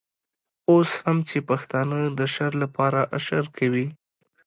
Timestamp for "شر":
2.33-2.51